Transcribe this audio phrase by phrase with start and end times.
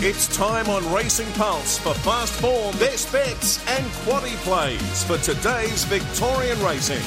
[0.00, 5.82] It's time on Racing Pulse for fast form, best bets, and quaddy plays for today's
[5.86, 7.02] Victorian racing.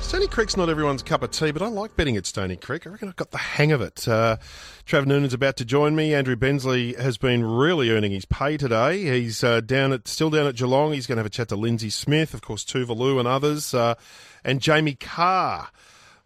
[0.00, 2.86] Stony Creek's not everyone's cup of tea, but I like betting at Stony Creek.
[2.86, 4.08] I reckon I've got the hang of it.
[4.08, 4.38] Uh,
[4.86, 6.14] Trav Noonan's about to join me.
[6.14, 9.20] Andrew Bensley has been really earning his pay today.
[9.20, 10.94] He's uh, down at still down at Geelong.
[10.94, 13.96] He's going to have a chat to Lindsay Smith, of course, Tuvalu and others, uh,
[14.42, 15.70] and Jamie Kah.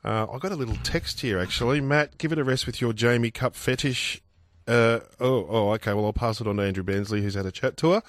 [0.04, 1.80] Uh, I got a little text here actually.
[1.80, 4.22] Matt, give it a rest with your Jamie Kah fetish.
[4.66, 5.92] Uh, oh, oh, okay.
[5.94, 8.02] Well, I'll pass it on to Andrew Bensley, who's had a chat to her.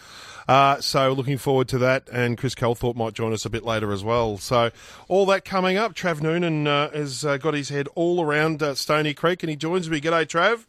[0.48, 2.08] Uh, so, looking forward to that.
[2.12, 4.38] And Chris Calthorpe might join us a bit later as well.
[4.38, 4.72] So,
[5.08, 5.94] all that coming up.
[5.94, 9.56] Trav Noonan uh, has uh, got his head all around uh, Stony Creek, and he
[9.56, 10.02] joins me.
[10.02, 10.66] G'day, Trav.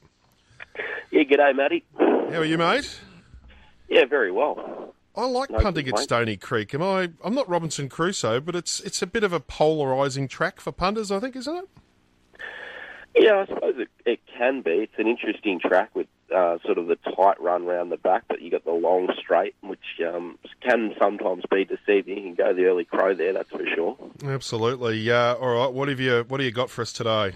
[1.11, 1.85] Yeah, g'day, Matty.
[1.99, 3.01] How are you, mate?
[3.89, 4.95] Yeah, very well.
[5.17, 5.99] I like No punting at.
[5.99, 6.75] Stony Creek.
[6.75, 7.11] Am I?
[7.25, 11.11] I'm not Robinson Crusoe, but it's it's a bit of a polarising track for punters,
[11.11, 11.69] I think, isn't it?
[13.19, 14.71] Yeah, I suppose it, it can be.
[14.71, 18.41] It's an interesting track with uh, sort of the tight run round the back, but
[18.41, 22.17] you got the long straight, which um, can sometimes be deceiving.
[22.17, 23.97] You can go the early crow there, that's for sure.
[24.25, 25.11] Absolutely.
[25.11, 25.73] Uh, all right.
[25.73, 27.35] What have you What do you got for us today?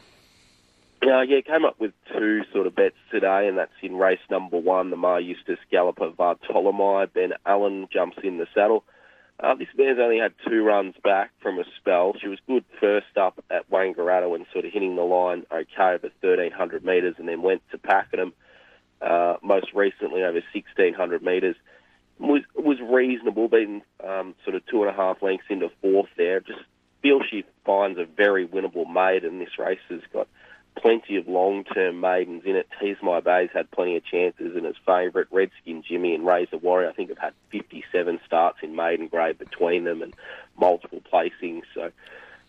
[1.04, 4.56] Uh, yeah, came up with two sort of bets today, and that's in race number
[4.56, 7.12] one, the Maher Eustace Galloper Bartolomei.
[7.12, 8.84] Ben Allen jumps in the saddle.
[9.42, 12.14] Uh, this mare's only had two runs back from a spell.
[12.20, 16.10] She was good first up at Wangaratta and sort of hitting the line okay over
[16.20, 18.34] 1,300 metres and then went to Pakenham,
[19.00, 21.56] uh, most recently over 1,600 metres.
[22.20, 26.38] Was, was reasonable, being um, sort of two and a half lengths into fourth there.
[26.38, 26.60] Just
[27.02, 29.40] feel she finds a very winnable maiden.
[29.40, 30.28] This race has got
[30.76, 32.68] plenty of long-term maidens in it.
[32.80, 36.88] Tease My Bay's had plenty of chances, and his favourite, Redskin Jimmy and Razor Warrior,
[36.88, 40.14] I think have had 57 starts in maiden grade between them and
[40.58, 41.62] multiple placings.
[41.74, 41.90] So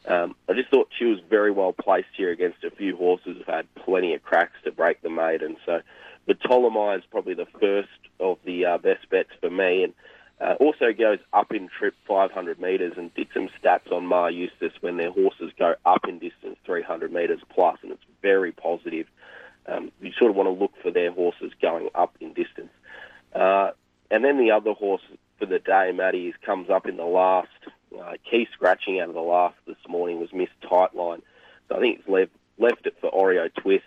[0.07, 3.47] um, I just thought she was very well placed here against a few horses who've
[3.47, 5.57] had plenty of cracks to break the maiden.
[5.65, 5.81] So
[6.25, 9.93] the Ptolemy is probably the first of the uh, best bets for me, and
[10.41, 14.73] uh, also goes up in trip 500 metres and did some stats on Maher Eustace
[14.81, 19.05] when their horses go up in distance 300 metres plus, and it's very positive.
[19.67, 22.71] Um, you sort of want to look for their horses going up in distance.
[23.33, 23.71] Uh,
[24.09, 25.03] and then the other horse
[25.37, 27.49] for the day, Matty, comes up in the last.
[27.97, 31.21] Uh, key scratching out of the last this morning was Miss Tightline.
[31.69, 33.83] So I think it's left, left it for Oreo Twist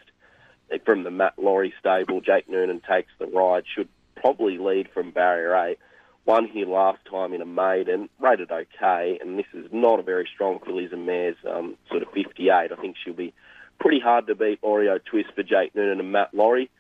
[0.85, 2.21] from the Matt Laurie stable.
[2.21, 5.79] Jake Noonan takes the ride, should probably lead from barrier eight.
[6.25, 10.29] Won here last time in a maiden, rated okay, and this is not a very
[10.35, 12.51] strong fillies and mares, um, sort of 58.
[12.53, 13.33] I think she'll be
[13.79, 16.71] pretty hard to beat Oreo Twist for Jake Noonan and Matt Laurie.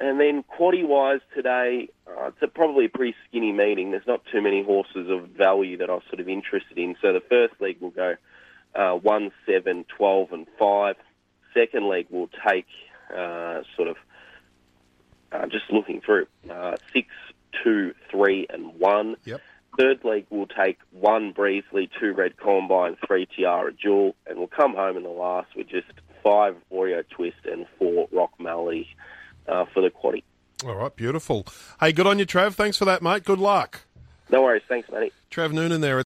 [0.00, 3.92] And then quaddy wise today, uh, it's a, probably a pretty skinny meeting.
[3.92, 6.96] There's not too many horses of value that I'm sort of interested in.
[7.00, 8.16] So the first leg will go
[8.74, 10.96] uh, 1, 7, 12, and 5.
[11.54, 12.66] Second leg will take
[13.14, 13.96] uh, sort of,
[15.30, 17.08] uh, just looking through, uh, 6,
[17.62, 19.16] 2, 3, and 1.
[19.24, 19.40] Yep.
[19.78, 24.74] Third leg will take 1 Breezely, 2 Red Combine, 3 Tiara Jewel, and we'll come
[24.74, 25.86] home in the last with just
[26.24, 28.88] 5 Oreo Twist and 4 Rock Melody
[29.46, 30.24] uh, for the quaddy.
[30.66, 30.94] All right.
[30.96, 31.46] Beautiful.
[31.78, 32.54] Hey, good on you, Trav.
[32.54, 33.24] Thanks for that, mate.
[33.24, 33.82] Good luck.
[34.30, 34.62] No worries.
[34.68, 35.12] Thanks, Matty.
[35.30, 36.00] Trav Noonan there.